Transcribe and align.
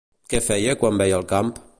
Què 0.33 0.39
feia 0.45 0.73
quan 0.83 0.97
veia 1.03 1.19
el 1.21 1.29
camp? 1.35 1.53